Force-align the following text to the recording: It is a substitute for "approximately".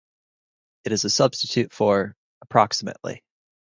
It 0.83 0.93
is 0.93 1.05
a 1.05 1.11
substitute 1.11 1.71
for 1.71 2.15
"approximately". 2.41 3.23